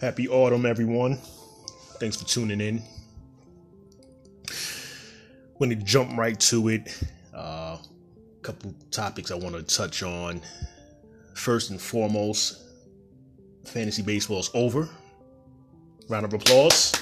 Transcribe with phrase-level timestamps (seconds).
[0.00, 1.18] Happy autumn, everyone.
[1.98, 2.82] Thanks for tuning in.
[5.58, 7.78] When to jump right to it, a uh,
[8.40, 10.40] couple topics I want to touch on.
[11.34, 12.62] First and foremost,
[13.66, 14.88] fantasy baseball is over.
[16.08, 16.94] Round of applause.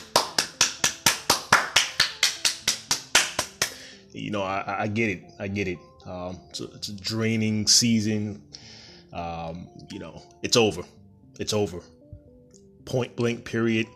[4.11, 5.23] You know, I, I get it.
[5.39, 5.79] I get it.
[6.05, 8.43] Um, it's, a, it's, a, draining season.
[9.13, 10.83] Um, you know, it's over.
[11.39, 11.81] It's over
[12.89, 13.87] point blank period.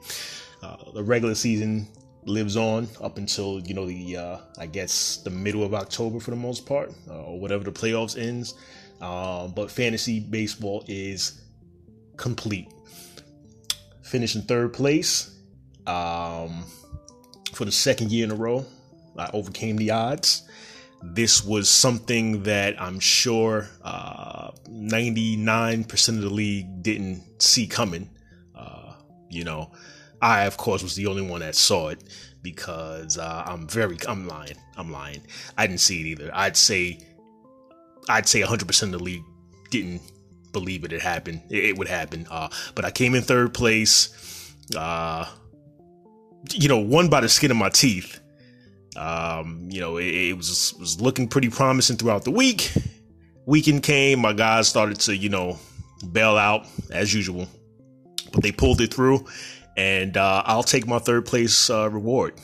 [0.62, 1.88] Uh, the regular season
[2.24, 6.30] lives on up until you know the uh, I guess the middle of October for
[6.30, 8.54] the most part, uh, or whatever the playoffs ends.
[9.00, 11.42] Uh, but fantasy baseball is
[12.16, 12.68] complete.
[14.02, 15.36] Finished in third place
[15.86, 16.64] um,
[17.52, 18.64] for the second year in a row.
[19.16, 20.48] I overcame the odds.
[21.02, 28.08] This was something that I'm sure 99% uh, of the league didn't see coming.
[29.32, 29.70] You know,
[30.20, 32.04] I of course was the only one that saw it
[32.42, 34.56] because uh, I'm very I'm lying.
[34.76, 35.22] I'm lying.
[35.56, 36.30] I didn't see it either.
[36.34, 37.00] I'd say
[38.08, 39.22] I'd say 100% of the league
[39.70, 40.02] didn't
[40.52, 41.42] believe it had happened.
[41.50, 42.26] It, it would happen.
[42.30, 44.54] Uh, but I came in third place.
[44.76, 45.26] Uh,
[46.50, 48.20] you know, one by the skin of my teeth.
[48.96, 52.72] Um, you know, it, it was was looking pretty promising throughout the week.
[53.46, 55.58] Weekend came, my guys started to, you know,
[56.12, 57.48] bail out as usual
[58.32, 59.26] but they pulled it through,
[59.76, 62.34] and uh, I'll take my third place uh, reward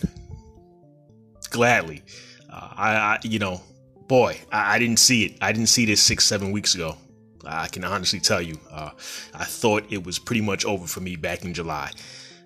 [1.51, 2.03] gladly.
[2.51, 3.61] Uh, I, I, you know,
[4.07, 5.39] boy, I, I, didn't see it.
[5.41, 6.97] I didn't see this six, seven weeks ago.
[7.45, 8.91] I can honestly tell you, uh,
[9.35, 11.91] I thought it was pretty much over for me back in July.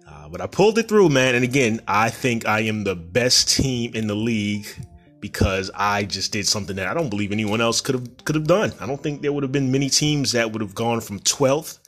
[0.09, 1.35] Uh, but I pulled it through, man.
[1.35, 4.67] And again, I think I am the best team in the league
[5.21, 8.47] because I just did something that I don't believe anyone else could have could have
[8.47, 8.73] done.
[8.81, 11.79] I don't think there would have been many teams that would have gone from 12th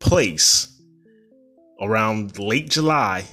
[0.00, 0.68] place
[1.80, 3.24] around late July,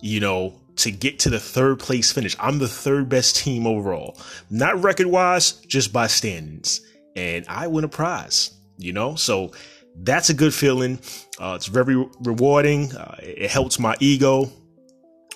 [0.00, 2.36] you know, to get to the third place finish.
[2.38, 4.18] I'm the third best team overall,
[4.50, 6.80] not record wise, just by standings.
[7.16, 9.14] And I win a prize, you know?
[9.14, 9.52] So
[9.96, 10.98] that's a good feeling.
[11.38, 12.94] Uh, it's very rewarding.
[12.94, 14.50] Uh, it helps my ego.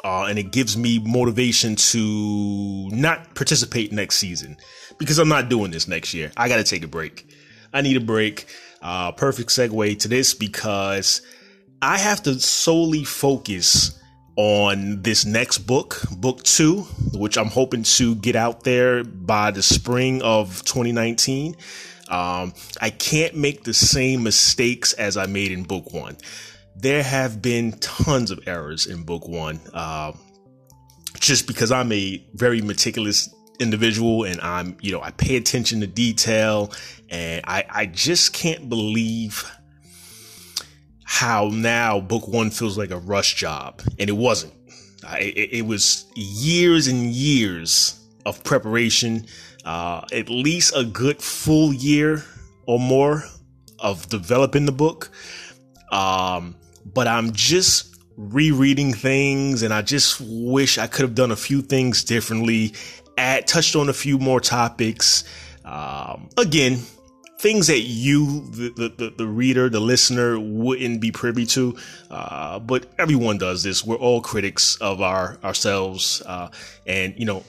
[0.05, 4.57] Uh, and it gives me motivation to not participate next season
[4.97, 6.31] because I'm not doing this next year.
[6.37, 7.35] I got to take a break.
[7.73, 8.47] I need a break.
[8.81, 11.23] Uh, perfect segue to this because
[11.83, 13.99] I have to solely focus
[14.37, 19.63] on this next book, book two, which I'm hoping to get out there by the
[19.63, 21.57] spring of 2019.
[22.09, 26.17] Um, I can't make the same mistakes as I made in book one.
[26.77, 30.13] There have been tons of errors in book one, uh,
[31.19, 33.29] just because I'm a very meticulous
[33.59, 36.73] individual and I'm, you know, I pay attention to detail
[37.09, 39.51] and I, I just can't believe
[41.05, 44.53] how now book one feels like a rush job and it wasn't.
[45.15, 49.27] it, it, was years and years of preparation,
[49.65, 52.25] uh, at least a good full year
[52.67, 53.25] or more
[53.79, 55.11] of developing the book.
[55.91, 61.37] Um, but I'm just rereading things and I just wish I could have done a
[61.37, 62.75] few things differently
[63.19, 65.25] add, touched on a few more topics.
[65.65, 66.79] Um, again,
[67.39, 71.77] things that you, the, the, the, reader, the listener wouldn't be privy to.
[72.11, 73.85] Uh, but everyone does this.
[73.85, 76.23] We're all critics of our, ourselves.
[76.25, 76.51] Uh,
[76.87, 77.45] and, you know,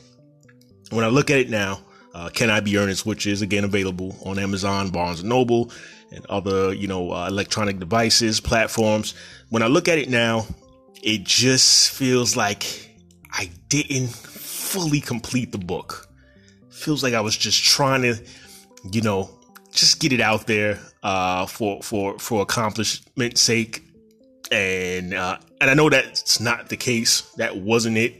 [0.91, 1.79] when I look at it now,
[2.13, 5.71] uh, Can I Be Earnest, which is again available on Amazon, Barnes and Noble,
[6.11, 9.13] and other, you know, uh, electronic devices, platforms.
[9.49, 10.47] When I look at it now,
[11.03, 12.65] it just feels like
[13.31, 14.09] I didn't
[14.69, 16.07] fully complete the book.
[16.69, 18.15] Feels like I was just trying to,
[18.91, 19.29] you know,
[19.71, 23.83] just get it out there uh, for for for accomplishment's sake.
[24.51, 27.21] And uh, and I know that's not the case.
[27.37, 28.13] That wasn't it.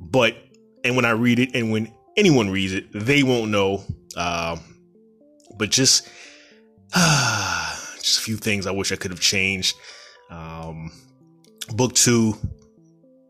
[0.00, 0.36] But
[0.84, 3.84] and when I read it, and when anyone reads it, they won't know.
[4.16, 4.60] Um,
[5.58, 6.08] but just
[6.94, 9.76] uh, just a few things I wish I could have changed.
[10.30, 10.90] Um,
[11.74, 12.36] book two,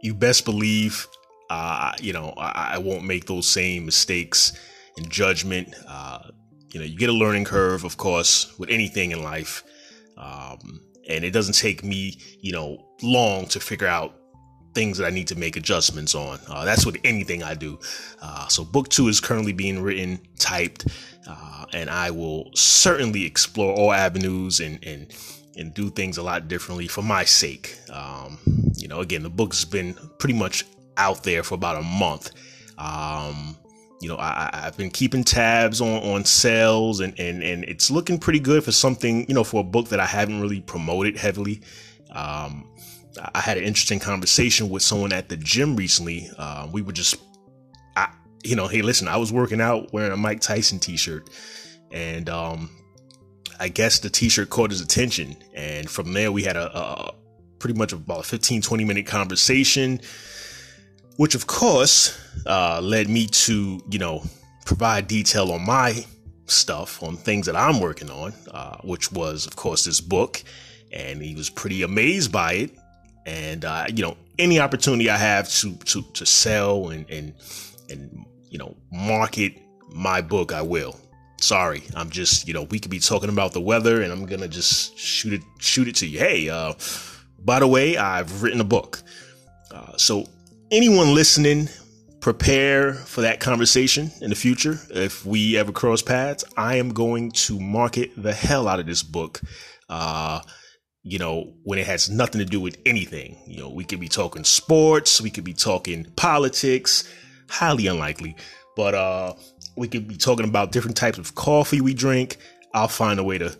[0.00, 1.08] you best believe
[1.52, 4.58] uh, you know, I, I, won't make those same mistakes
[4.96, 5.74] in judgment.
[5.86, 6.20] Uh,
[6.70, 9.62] you know, you get a learning curve, of course, with anything in life.
[10.16, 14.14] Um, and it doesn't take me, you know, long to figure out
[14.74, 16.38] things that I need to make adjustments on.
[16.48, 17.78] Uh, that's with anything I do.
[18.22, 20.86] Uh, so book two is currently being written, typed,
[21.28, 25.14] uh, and I will certainly explore all avenues and, and,
[25.58, 27.76] and do things a lot differently for my sake.
[27.92, 28.38] Um,
[28.78, 30.64] you know, again, the book's been pretty much
[30.96, 32.30] out there for about a month.
[32.78, 33.56] Um,
[34.00, 38.18] you know, I, I've been keeping tabs on, on sales and, and, and it's looking
[38.18, 41.60] pretty good for something, you know, for a book that I haven't really promoted heavily.
[42.10, 42.68] Um,
[43.34, 46.28] I had an interesting conversation with someone at the gym recently.
[46.36, 47.16] Uh, we were just,
[47.96, 48.08] I,
[48.42, 51.30] you know, hey, listen, I was working out wearing a Mike Tyson t-shirt
[51.92, 52.70] and, um,
[53.60, 55.36] I guess the t-shirt caught his attention.
[55.54, 57.14] And from there, we had a, a
[57.60, 60.00] pretty much about a 15, 20 minute conversation,
[61.16, 64.22] which of course, uh, led me to, you know,
[64.64, 66.04] provide detail on my
[66.46, 70.42] stuff, on things that I'm working on, uh, which was, of course, this book.
[70.92, 72.78] And he was pretty amazed by it
[73.26, 77.34] and uh, you know any opportunity I have to to to sell and and
[77.90, 79.54] and you know market
[79.90, 80.98] my book, I will.
[81.40, 84.48] Sorry, I'm just you know we could be talking about the weather, and I'm gonna
[84.48, 86.18] just shoot it shoot it to you.
[86.18, 86.74] Hey, uh,
[87.44, 89.02] by the way, I've written a book,
[89.70, 90.26] uh, so
[90.72, 91.68] anyone listening.
[92.20, 94.78] Prepare for that conversation in the future.
[94.90, 99.02] If we ever cross paths, I am going to market the hell out of this
[99.02, 99.40] book.
[99.88, 100.40] Uh,
[101.02, 103.36] you know, when it has nothing to do with anything.
[103.46, 107.12] You know, we could be talking sports, we could be talking politics,
[107.48, 108.36] highly unlikely,
[108.76, 109.34] but uh
[109.76, 112.36] we could be talking about different types of coffee we drink.
[112.74, 113.56] I'll find a way to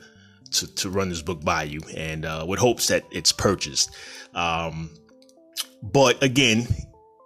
[0.53, 3.91] to, to run this book by you and uh, with hopes that it's purchased.
[4.35, 4.91] Um,
[5.83, 6.67] but again,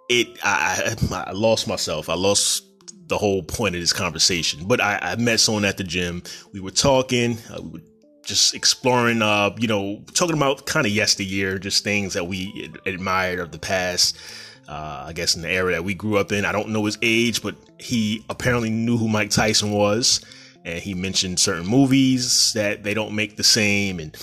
[0.09, 0.95] it I,
[1.27, 2.09] I lost myself.
[2.09, 2.63] I lost
[3.07, 4.65] the whole point of this conversation.
[4.67, 6.23] But I, I met someone at the gym.
[6.53, 7.37] We were talking.
[7.51, 7.85] Uh, we were
[8.23, 13.39] just exploring, uh, you know, talking about kind of yesteryear, just things that we admired
[13.39, 14.17] of the past.
[14.67, 16.43] Uh, I guess in the era that we grew up in.
[16.43, 20.19] I don't know his age, but he apparently knew who Mike Tyson was,
[20.65, 24.01] and he mentioned certain movies that they don't make the same.
[24.01, 24.13] And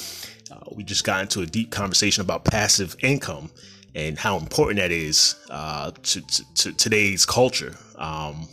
[0.53, 3.51] uh, we just got into a deep conversation about passive income
[3.95, 7.77] and how important that is uh, to, to, to, today's culture.
[7.97, 8.49] Um,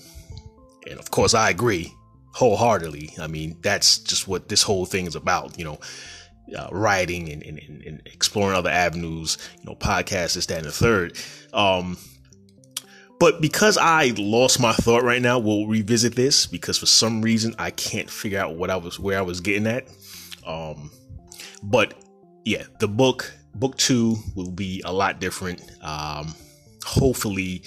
[0.87, 1.93] and of course, I agree
[2.33, 3.15] wholeheartedly.
[3.19, 5.79] I mean, that's just what this whole thing is about, you know,
[6.57, 10.71] uh, writing and, and, and, exploring other avenues, you know, podcasts, this, that, and the
[10.71, 11.17] third.
[11.53, 11.97] Um,
[13.19, 17.55] but because I lost my thought right now, we'll revisit this because for some reason
[17.59, 19.87] I can't figure out what I was, where I was getting at.
[20.45, 20.91] Um,
[21.61, 21.93] but
[22.45, 25.61] yeah, the book, book two will be a lot different.
[25.81, 26.33] Um,
[26.85, 27.63] hopefully,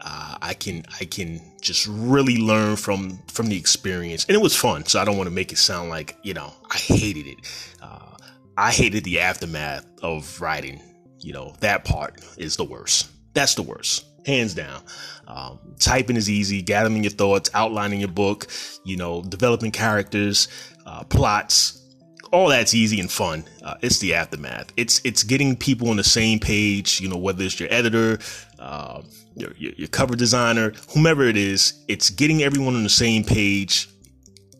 [0.00, 4.54] uh, I can I can just really learn from from the experience, and it was
[4.54, 4.84] fun.
[4.86, 7.38] So I don't want to make it sound like you know I hated it.
[7.82, 8.16] Uh,
[8.56, 10.80] I hated the aftermath of writing.
[11.20, 13.10] You know that part is the worst.
[13.34, 14.82] That's the worst, hands down.
[15.26, 16.62] Um, typing is easy.
[16.62, 18.46] Gathering your thoughts, outlining your book,
[18.84, 20.48] you know, developing characters,
[20.86, 21.87] uh, plots,
[22.32, 23.44] all that's easy and fun.
[23.62, 24.72] Uh, it's the aftermath.
[24.76, 27.00] It's it's getting people on the same page.
[27.00, 28.18] You know, whether it's your editor,
[28.58, 29.02] uh,
[29.34, 31.74] your, your, cover designer, whomever it is.
[31.88, 33.88] It's getting everyone on the same page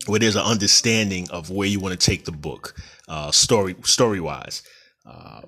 [0.05, 2.75] where there's an understanding of where you want to take the book,
[3.07, 4.63] uh, story story wise.
[5.05, 5.41] Uh,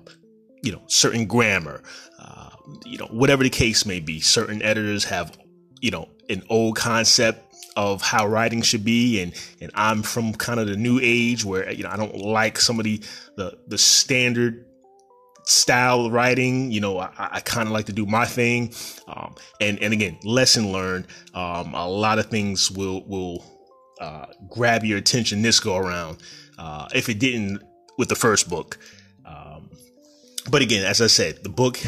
[0.62, 1.82] you know, certain grammar.
[2.18, 2.50] Uh,
[2.84, 4.20] you know, whatever the case may be.
[4.20, 5.36] Certain editors have
[5.80, 7.41] you know an old concept
[7.76, 11.70] of how writing should be and and I'm from kind of the new age where
[11.70, 13.02] you know I don't like some of the
[13.36, 14.66] the, the standard
[15.44, 18.74] style writing you know I, I kind of like to do my thing.
[19.08, 23.44] Um, and and again lesson learned um, a lot of things will will
[24.00, 26.18] uh, grab your attention this go around
[26.58, 27.62] uh, if it didn't
[27.98, 28.78] with the first book.
[29.24, 29.70] Um,
[30.50, 31.78] but again as I said the book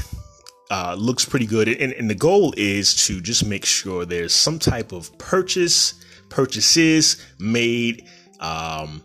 [0.70, 1.68] uh, looks pretty good.
[1.68, 5.94] And, and the goal is to just make sure there's some type of purchase,
[6.30, 8.08] purchases made,
[8.40, 9.02] um,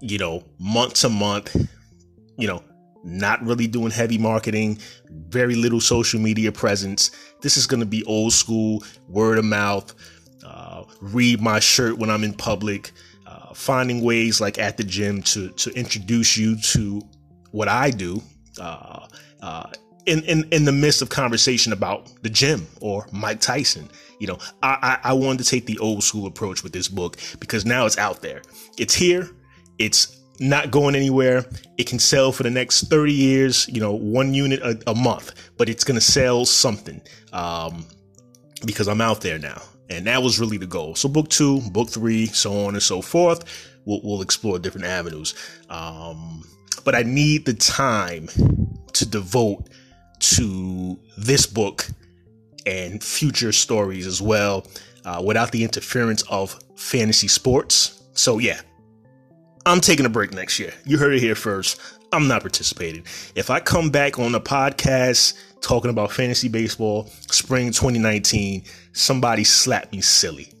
[0.00, 1.54] you know, month to month,
[2.36, 2.62] you know,
[3.02, 4.78] not really doing heavy marketing,
[5.28, 7.10] very little social media presence.
[7.40, 9.94] This is going to be old school, word of mouth,
[10.44, 12.92] uh, read my shirt when I'm in public,
[13.26, 17.00] uh, finding ways like at the gym to, to introduce you to
[17.52, 18.22] what I do.
[18.60, 19.06] Uh,
[19.40, 19.70] uh
[20.06, 23.88] in, in, in the midst of conversation about the gym or Mike Tyson.
[24.18, 27.16] You know, I, I, I wanted to take the old school approach with this book
[27.38, 28.42] because now it's out there.
[28.78, 29.30] It's here.
[29.78, 31.44] It's not going anywhere.
[31.78, 35.32] It can sell for the next 30 years, you know, one unit a, a month,
[35.56, 37.00] but it's going to sell something
[37.32, 37.86] um,
[38.64, 39.62] because I'm out there now.
[39.90, 40.94] And that was really the goal.
[40.94, 43.68] So, book two, book three, so on and so forth.
[43.84, 45.34] We'll, we'll explore different avenues.
[45.68, 46.44] Um,
[46.84, 48.28] but I need the time
[48.92, 49.68] to devote
[50.20, 51.86] to this book
[52.66, 54.66] and future stories as well
[55.04, 58.02] uh, without the interference of fantasy sports.
[58.12, 58.60] So, yeah,
[59.66, 60.72] I'm taking a break next year.
[60.84, 61.80] You heard it here first.
[62.12, 63.04] I'm not participating.
[63.34, 69.92] If I come back on the podcast talking about fantasy baseball, spring 2019, somebody slap
[69.92, 70.52] me silly.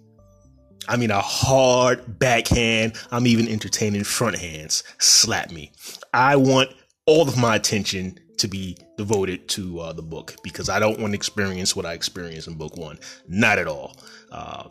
[0.88, 2.94] I mean, a hard backhand.
[3.10, 4.82] I'm even entertaining front hands.
[4.98, 5.72] Slap me.
[6.12, 6.70] I want
[7.06, 11.12] all of my attention to be devoted to uh, the book because I don't want
[11.12, 12.98] to experience what I experienced in book one.
[13.28, 13.96] Not at all.
[14.32, 14.68] Uh,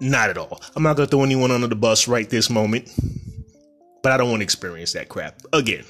[0.00, 0.60] not at all.
[0.74, 2.90] I'm not going to throw anyone under the bus right this moment,
[4.02, 5.84] but I don't want to experience that crap again.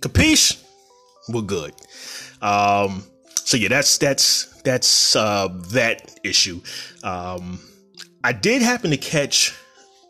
[0.00, 0.62] Capiche?
[1.28, 1.72] We're good.
[2.42, 3.04] Um,
[3.34, 6.60] so yeah, that's that's that's uh, that issue.
[7.02, 7.60] Um,
[8.22, 9.54] I did happen to catch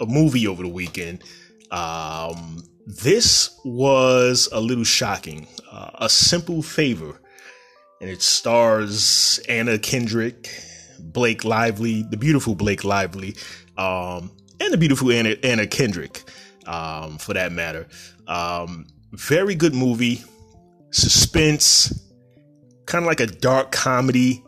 [0.00, 1.23] a movie over the weekend.
[1.70, 5.47] Um, this was a little shocking.
[5.71, 7.21] Uh, a simple favor,
[8.00, 10.50] and it stars Anna Kendrick,
[11.00, 13.37] Blake Lively, the beautiful Blake Lively,
[13.76, 16.23] um, and the beautiful Anna, Anna Kendrick,
[16.67, 17.88] um, for that matter.
[18.26, 20.23] Um, very good movie,
[20.91, 22.09] suspense,
[22.87, 24.45] kind of like a dark comedy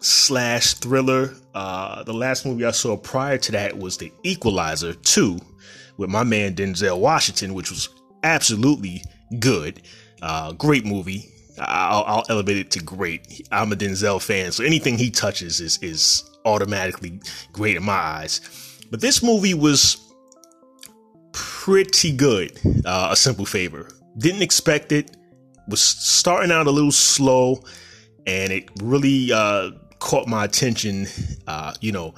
[0.00, 1.34] slash thriller.
[1.54, 5.38] Uh, the last movie I saw prior to that was The Equalizer 2
[5.98, 7.90] with my man Denzel Washington, which was
[8.22, 9.04] absolutely
[9.38, 9.82] good.
[10.22, 11.28] Uh, great movie.
[11.60, 13.46] I'll, I'll, elevate it to great.
[13.50, 17.20] I'm a Denzel fan, so anything he touches is is automatically
[17.52, 18.40] great in my eyes.
[18.90, 19.98] But this movie was
[21.32, 22.58] pretty good.
[22.84, 23.88] Uh, a simple favor.
[24.16, 25.16] Didn't expect it.
[25.68, 27.62] Was starting out a little slow,
[28.26, 31.06] and it really uh, caught my attention.
[31.46, 32.14] Uh, you know,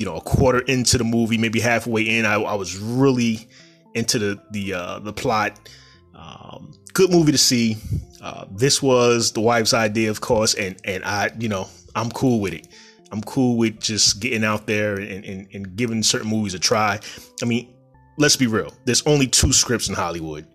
[0.00, 3.46] you know, a quarter into the movie, maybe halfway in, I, I was really
[3.94, 5.68] into the the uh, the plot.
[6.14, 7.76] Um, good movie to see.
[8.22, 12.40] Uh, this was the wife's idea, of course, and and I, you know, I'm cool
[12.40, 12.66] with it.
[13.12, 17.00] I'm cool with just getting out there and, and, and giving certain movies a try.
[17.42, 17.74] I mean,
[18.16, 18.72] let's be real.
[18.86, 20.46] There's only two scripts in Hollywood.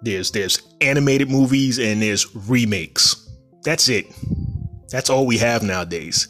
[0.00, 3.28] There's there's animated movies and there's remakes.
[3.62, 4.06] That's it.
[4.88, 6.28] That's all we have nowadays.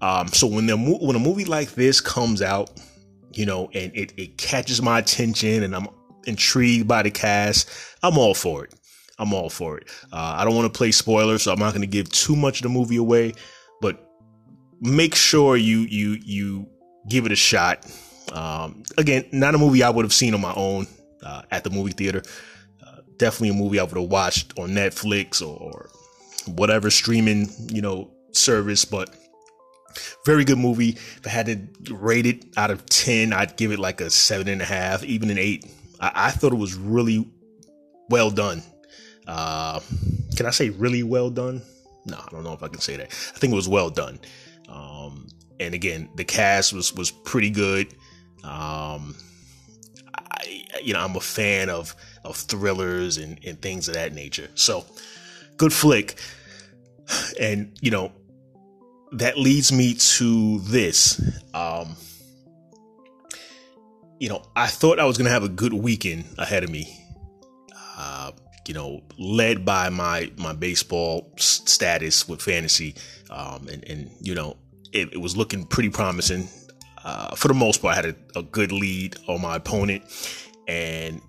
[0.00, 2.70] Um, so when the when a movie like this comes out,
[3.32, 5.88] you know, and it, it catches my attention and I'm
[6.26, 7.68] intrigued by the cast,
[8.02, 8.74] I'm all for it.
[9.18, 9.88] I'm all for it.
[10.12, 12.60] Uh, I don't want to play spoilers, so I'm not going to give too much
[12.60, 13.34] of the movie away,
[13.80, 14.00] but
[14.80, 16.68] make sure you you you
[17.08, 17.84] give it a shot.
[18.32, 20.86] Um, again, not a movie I would have seen on my own
[21.24, 22.22] uh, at the movie theater.
[22.86, 25.90] Uh, definitely a movie I would have watched on Netflix or, or
[26.46, 29.16] whatever streaming you know service, but
[30.24, 30.90] very good movie.
[30.90, 31.46] If I had
[31.86, 35.04] to rate it out of 10, I'd give it like a seven and a half,
[35.04, 35.66] even an eight.
[36.00, 37.26] I, I thought it was really
[38.08, 38.62] well done.
[39.26, 39.80] Uh,
[40.36, 41.62] can I say really well done?
[42.06, 43.06] No, I don't know if I can say that.
[43.06, 44.18] I think it was well done.
[44.68, 45.28] Um,
[45.60, 47.88] and again, the cast was, was pretty good.
[48.44, 49.14] Um,
[50.14, 54.48] I, you know, I'm a fan of, of thrillers and, and things of that nature.
[54.54, 54.84] So
[55.56, 56.18] good flick.
[57.40, 58.12] And, you know,
[59.12, 61.20] that leads me to this.
[61.54, 61.96] Um,
[64.18, 66.94] you know, I thought I was going to have a good weekend ahead of me.
[67.96, 68.32] Uh,
[68.66, 72.94] you know, led by my my baseball status with fantasy,
[73.30, 74.56] um, and and you know,
[74.92, 76.48] it, it was looking pretty promising.
[77.02, 80.02] Uh, for the most part, I had a, a good lead on my opponent,
[80.66, 81.22] and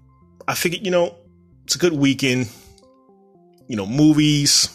[0.48, 1.16] I figured, you know,
[1.64, 2.50] it's a good weekend.
[3.68, 4.68] You know, movies,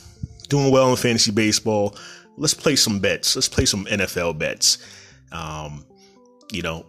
[0.49, 1.96] doing well in fantasy baseball
[2.36, 3.36] let's play some bets.
[3.36, 4.78] Let's play some NFL bets.
[5.32, 5.84] Um,
[6.52, 6.86] you know,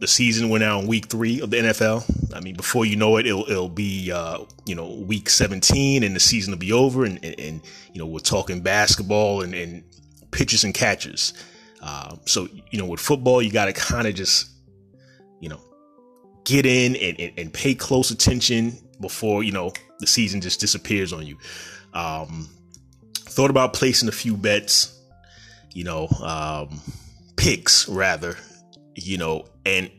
[0.00, 2.34] the season went out in week three of the NFL.
[2.34, 6.14] I mean, before you know it, it'll, it'll be, uh, you know, week 17 and
[6.14, 7.04] the season will be over.
[7.04, 7.60] And, and, and
[7.92, 9.84] you know, we're talking basketball and, and
[10.30, 11.32] pitches and catches.
[11.80, 14.50] Uh, so, you know, with football, you got to kind of just,
[15.40, 15.60] you know,
[16.44, 21.12] get in and, and, and, pay close attention before, you know, the season just disappears
[21.12, 21.38] on you.
[21.92, 22.48] Um,
[23.24, 24.98] thought about placing a few bets,
[25.72, 26.80] you know, um,
[27.36, 28.36] picks rather,
[28.94, 29.90] you know, and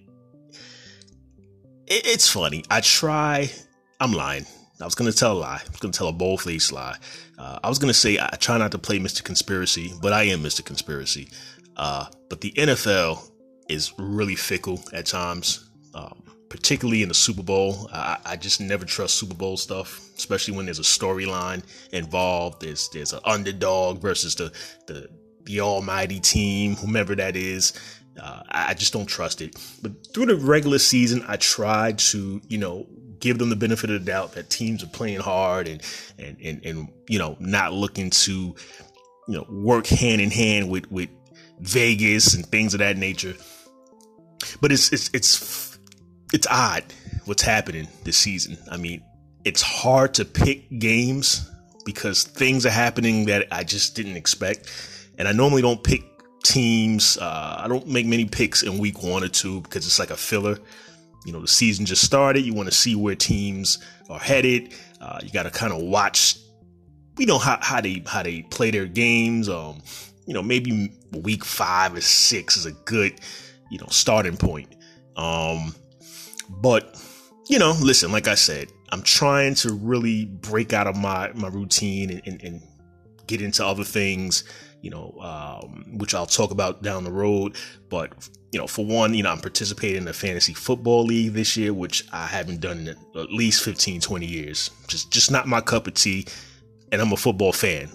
[1.88, 2.63] it, it's funny.
[2.70, 3.51] I try,
[4.00, 4.46] I'm lying.
[4.82, 5.62] I was going to tell a lie.
[5.65, 6.98] I was going to tell a bold faced lie.
[7.38, 9.24] Uh, I was going to say I try not to play Mr.
[9.24, 10.63] Conspiracy, but I am Mr.
[10.63, 11.29] Conspiracy.
[11.77, 13.32] Uh, but the NFL
[13.70, 15.70] is really fickle at times.
[15.94, 17.89] Um, particularly in the Super Bowl.
[17.91, 22.61] I, I, just never trust Super Bowl stuff, especially when there's a storyline involved.
[22.61, 24.51] There's there's an underdog versus the
[24.87, 25.09] the
[25.43, 27.73] the almighty team, whomever that is.
[28.21, 29.57] Uh, I just don't trust it.
[29.81, 32.87] But through the regular season, I tried to you know
[33.19, 35.81] give them the benefit of the doubt that teams are playing hard and
[36.19, 38.55] and and, and you know not looking to
[39.27, 41.09] you know work hand in hand with with
[41.59, 43.33] Vegas and things of that nature.
[44.61, 45.75] But it's it's it's
[46.36, 46.84] it's odd
[47.24, 48.58] what's happening this season.
[48.70, 49.01] I mean,
[49.46, 51.50] it's hard to pick games
[51.86, 54.70] because things are happening that I just didn't expect.
[55.18, 56.04] And I normally don't pick
[56.44, 57.18] teams.
[57.18, 60.18] Uh, I don't make many picks in week one or two because it's like a
[60.18, 60.58] filler.
[61.25, 62.42] You know, the season just started.
[62.42, 64.74] You want to see where teams are headed.
[65.00, 66.38] Uh, you got to kind of watch,
[67.18, 69.48] you know, how, how they how they play their games.
[69.48, 69.82] Um,
[70.27, 73.22] you know, maybe week five or six is a good,
[73.72, 74.75] you know, starting point.
[75.15, 75.74] Um,
[76.49, 76.99] but
[77.47, 81.47] you know, listen, like I said, I'm trying to really break out of my my
[81.47, 82.61] routine and, and, and
[83.27, 84.43] get into other things,
[84.81, 87.57] you know, um, which I'll talk about down the road.
[87.89, 91.57] But you know, for one, you know, I'm participating in a fantasy football league this
[91.57, 94.71] year, which I haven't done in at least 15, 20 years.
[94.87, 96.25] Just just not my cup of tea.
[96.91, 97.89] And I'm a football fan.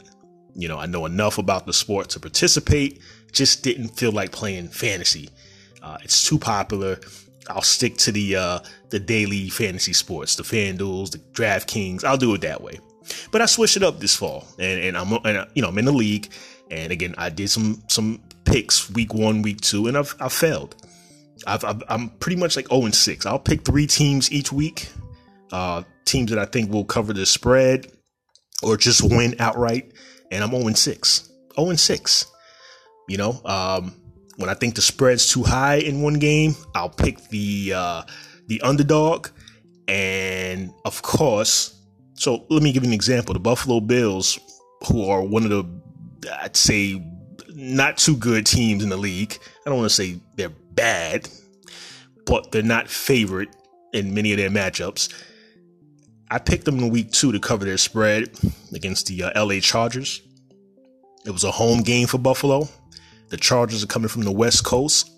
[0.55, 3.01] You know, I know enough about the sport to participate.
[3.33, 5.31] Just didn't feel like playing fantasy.
[5.83, 6.99] Uh, it's too popular.
[7.49, 12.05] I'll stick to the uh, the daily fantasy sports, the FanDuels, the DraftKings.
[12.05, 12.79] I'll do it that way.
[13.33, 15.85] But I switched it up this fall, and, and I'm and, you know I'm in
[15.85, 16.31] the league,
[16.71, 20.77] and again I did some some picks week one, week two, and I've I've failed.
[21.47, 23.25] I've, i am pretty much like 0 and 6.
[23.27, 24.91] I'll pick three teams each week,
[25.53, 27.91] uh, teams that I think will cover the spread
[28.63, 29.93] or just win outright,
[30.31, 31.31] and I'm 0 and 6.
[31.57, 32.27] 0 and 6.
[33.09, 34.00] You know, um,
[34.37, 38.03] when I think the spread's too high in one game, I'll pick the uh,
[38.47, 39.29] the underdog,
[39.89, 41.77] and of course.
[42.15, 44.39] So let me give you an example: the Buffalo Bills,
[44.87, 47.03] who are one of the, I'd say,
[47.49, 49.39] not too good teams in the league.
[49.65, 51.29] I don't want to say they're bad,
[52.27, 53.49] but they're not favorite
[53.93, 55.13] in many of their matchups.
[56.31, 58.31] I picked them in week two to cover their spread
[58.73, 60.23] against the uh, LA Chargers.
[61.27, 62.69] It was a home game for Buffalo.
[63.31, 65.11] The Chargers are coming from the West Coast,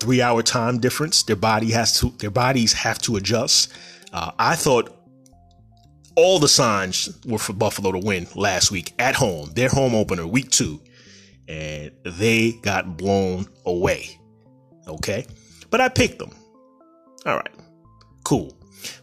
[0.00, 1.22] three hour time difference.
[1.22, 3.72] Their body has to, their bodies have to adjust.
[4.12, 4.94] Uh, I thought
[6.16, 10.26] all the signs were for Buffalo to win last week at home, their home opener,
[10.26, 10.80] week two,
[11.46, 14.18] and they got blown away.
[14.86, 15.26] Okay,
[15.70, 16.30] but I picked them.
[17.26, 17.54] All right,
[18.24, 18.56] cool.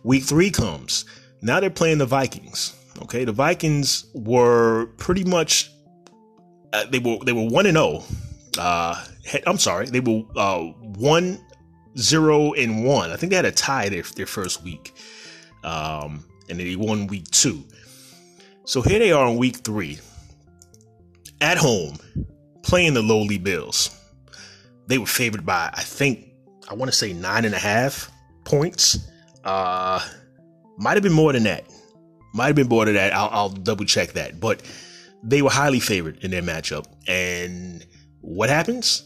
[0.04, 1.06] Week three comes.
[1.42, 2.76] Now they're playing the Vikings.
[3.04, 5.70] Okay, the Vikings were pretty much
[6.74, 8.25] uh, they were they were one and zero oh
[8.58, 9.04] uh,
[9.48, 11.40] I'm sorry, they were uh, one
[11.98, 13.12] zero and one.
[13.12, 14.94] I think they had a tie their their first week,
[15.64, 17.64] um, and they won week two.
[18.66, 20.00] So here they are in week three,
[21.42, 21.98] at home,
[22.64, 23.96] playing the lowly Bills.
[24.88, 26.30] They were favored by I think
[26.70, 28.12] I want to say nine and a half
[28.44, 29.08] points.
[29.44, 30.00] Uh,
[30.78, 31.66] might have been more than that.
[32.34, 33.14] Might have been more than that.
[33.14, 34.62] I'll, I'll double check that, but
[35.24, 37.86] they were highly favored in their matchup and
[38.26, 39.04] what happens?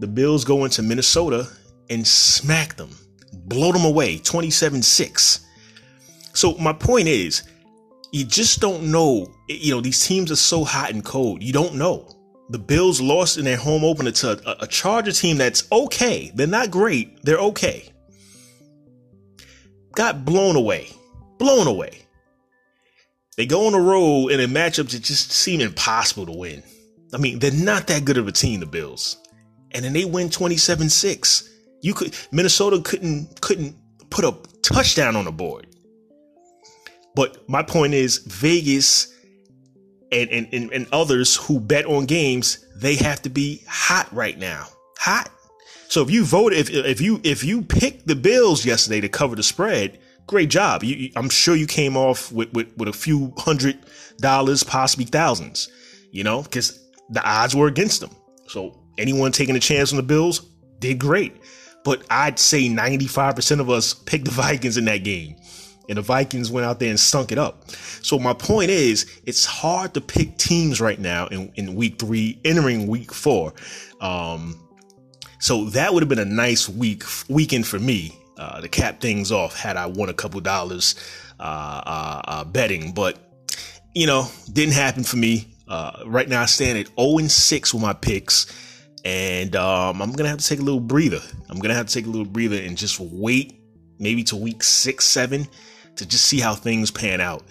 [0.00, 1.48] The Bills go into Minnesota
[1.90, 2.90] and smack them,
[3.32, 5.46] blow them away 27 6.
[6.32, 7.42] So, my point is,
[8.12, 9.32] you just don't know.
[9.48, 11.42] You know, these teams are so hot and cold.
[11.42, 12.08] You don't know.
[12.50, 16.30] The Bills lost in their home opener to a, a Charger team that's okay.
[16.34, 17.90] They're not great, they're okay.
[19.94, 20.88] Got blown away.
[21.38, 22.02] Blown away.
[23.36, 26.62] They go on the road in a matchup that just seem impossible to win.
[27.12, 29.16] I mean, they're not that good of a team, the Bills.
[29.72, 31.48] And then they win 27-6.
[31.82, 33.76] You could Minnesota couldn't couldn't
[34.10, 35.66] put a touchdown on the board.
[37.14, 39.12] But my point is Vegas
[40.12, 44.38] and, and, and, and others who bet on games, they have to be hot right
[44.38, 44.66] now.
[44.98, 45.30] Hot.
[45.88, 49.36] So if you voted, if, if you, if you picked the Bills yesterday to cover
[49.36, 50.82] the spread, great job.
[50.84, 53.78] You, I'm sure you came off with, with, with a few hundred
[54.18, 55.68] dollars, possibly thousands,
[56.10, 56.78] you know, because
[57.10, 58.10] the odds were against them.
[58.48, 60.40] So anyone taking a chance on the Bills
[60.80, 61.36] did great.
[61.84, 65.36] But I'd say 95% of us picked the Vikings in that game.
[65.88, 67.70] And the Vikings went out there and stunk it up.
[67.70, 72.40] So my point is, it's hard to pick teams right now in, in week three,
[72.44, 73.54] entering week four.
[74.00, 74.60] Um,
[75.38, 79.30] so that would have been a nice week weekend for me uh, to cap things
[79.30, 80.96] off had I won a couple dollars
[81.38, 81.42] uh,
[81.86, 82.92] uh, uh betting.
[82.92, 83.18] But
[83.94, 85.55] you know, didn't happen for me.
[85.68, 88.46] Uh, right now I stand at 0 and 6 with my picks.
[89.04, 91.20] And um, I'm gonna have to take a little breather.
[91.48, 93.60] I'm gonna have to take a little breather and just wait,
[94.00, 95.46] maybe to week six, seven,
[95.94, 97.44] to just see how things pan out.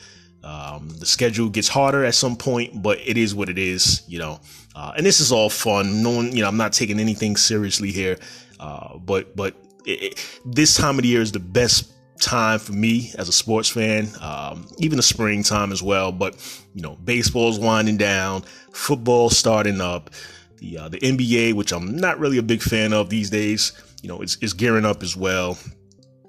[0.43, 4.19] Um, the schedule gets harder at some point, but it is what it is, you
[4.19, 4.41] know.
[4.75, 6.04] Uh, and this is all fun.
[6.04, 8.19] No one, you know, I'm not taking anything seriously here.
[8.60, 12.73] Uh, but but it, it, this time of the year is the best time for
[12.73, 16.12] me as a sports fan, um, even the springtime as well.
[16.12, 16.36] But
[16.73, 20.10] you know, baseball's winding down, football starting up,
[20.58, 24.10] the uh, the NBA, which I'm not really a big fan of these days, you
[24.10, 25.58] know, it's, is gearing up as well.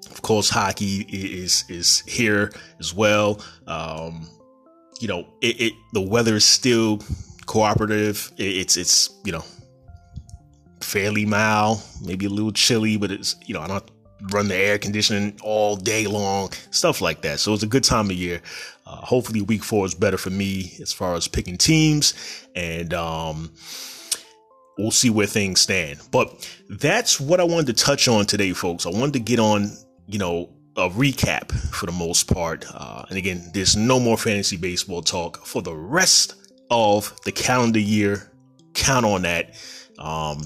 [0.09, 3.39] of course, hockey is is here as well.
[3.67, 4.27] Um,
[4.99, 6.99] you know, it, it the weather is still
[7.45, 8.31] cooperative.
[8.37, 9.43] It, it's it's you know
[10.81, 13.91] fairly mild, maybe a little chilly, but it's you know I don't
[14.31, 17.39] run the air conditioning all day long, stuff like that.
[17.39, 18.41] So it's a good time of year.
[18.85, 22.13] Uh, hopefully, week four is better for me as far as picking teams,
[22.55, 23.51] and um,
[24.77, 25.99] we'll see where things stand.
[26.11, 28.85] But that's what I wanted to touch on today, folks.
[28.85, 29.71] I wanted to get on,
[30.07, 32.65] you know, a recap for the most part.
[32.73, 36.35] Uh, and again, there's no more fantasy baseball talk for the rest
[36.69, 38.31] of the calendar year.
[38.73, 39.55] Count on that.
[39.97, 40.43] Um,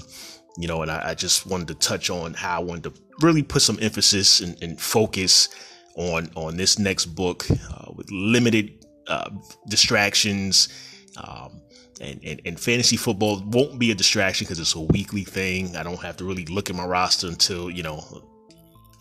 [0.56, 3.42] you know, and I, I, just wanted to touch on how I wanted to really
[3.42, 5.48] put some emphasis and, and focus
[5.96, 9.30] on on this next book uh, with limited uh,
[9.68, 10.68] distractions.
[11.16, 11.60] Um,
[12.00, 15.76] and, and, and, fantasy football won't be a distraction because it's a weekly thing.
[15.76, 18.02] I don't have to really look at my roster until, you know,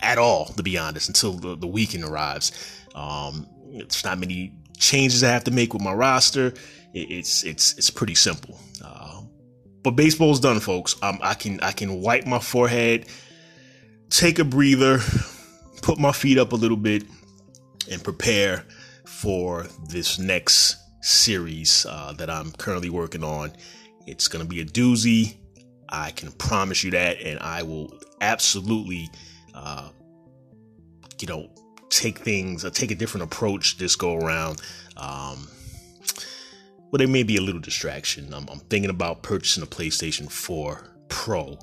[0.01, 2.51] at all, to be honest, until the, the weekend arrives.
[2.93, 6.47] Um, it's not many changes I have to make with my roster.
[6.93, 8.60] It, it's, it's, it's pretty simple.
[8.84, 9.21] Uh,
[9.84, 10.95] but baseball's done, folks.
[11.01, 13.07] Um, I can, I can wipe my forehead,
[14.12, 15.00] take a breather,
[15.82, 17.04] put my feet up a little bit
[17.89, 18.65] and prepare
[19.06, 23.54] for this next series uh, that I'm currently working on.
[24.06, 25.38] It's going to be a doozy.
[25.89, 27.21] I can promise you that.
[27.21, 29.10] And I will absolutely,
[29.56, 29.89] uh,
[31.19, 31.50] you know,
[31.89, 34.62] take things, uh, take a different approach this go around.
[34.97, 35.47] Um,
[36.91, 38.34] well, there may be a little distraction.
[38.34, 41.58] I'm, I'm thinking about purchasing a PlayStation 4 Pro.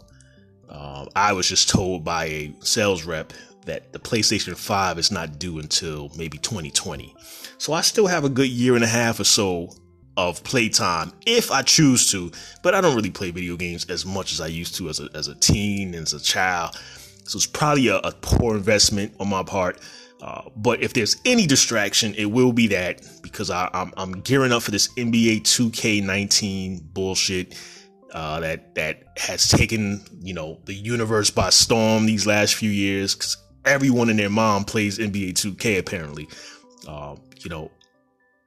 [0.69, 3.33] Uh, I was just told by a sales rep
[3.65, 7.15] that the PlayStation 5 is not due until maybe 2020.
[7.59, 9.71] So I still have a good year and a half or so
[10.17, 14.33] of playtime if I choose to, but I don't really play video games as much
[14.33, 16.77] as I used to as a, as a teen and as a child.
[17.25, 19.81] So it's probably a, a poor investment on my part.
[20.21, 24.63] Uh, but if there's any distraction, it will be that because I, I'm gearing up
[24.63, 27.55] for this NBA 2K19 bullshit
[28.13, 33.15] uh, that that has taken you know the universe by storm these last few years.
[33.15, 36.29] Cause everyone and their mom plays NBA 2K apparently.
[36.87, 37.71] Uh, you know,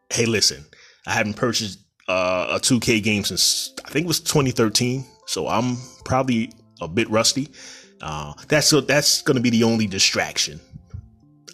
[0.09, 0.65] hey, listen,
[1.05, 5.77] I haven't purchased uh, a 2K game since I think it was 2013, so I'm
[6.05, 7.49] probably a bit rusty.
[8.01, 10.59] Uh, that's so that's going to be the only distraction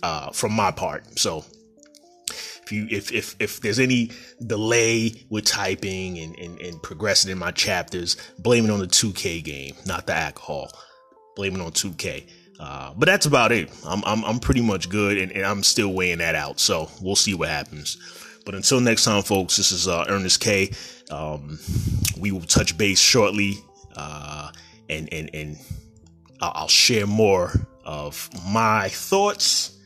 [0.01, 1.19] uh, from my part.
[1.19, 1.43] So
[2.67, 4.11] if you if if if there's any
[4.45, 9.43] delay with typing and, and, and progressing in my chapters, blame it on the 2K
[9.43, 10.71] game, not the alcohol.
[11.35, 12.27] Blame it on 2K.
[12.59, 13.71] Uh, but that's about it.
[13.85, 16.59] I'm, I'm, I'm pretty much good and, and, I'm still weighing that out.
[16.59, 17.97] So we'll see what happens.
[18.45, 20.71] But until next time, folks, this is uh, Ernest K.
[21.11, 21.59] Um,
[22.19, 23.59] we will touch base shortly
[23.95, 24.51] uh,
[24.89, 25.57] and, and, and
[26.41, 27.51] I'll share more
[27.85, 29.77] of my thoughts,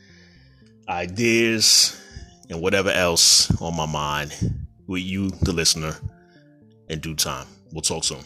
[0.88, 2.01] ideas,
[2.52, 4.32] and whatever else on my mind
[4.86, 5.96] with you, the listener,
[6.88, 7.46] in due time.
[7.72, 8.22] We'll talk soon.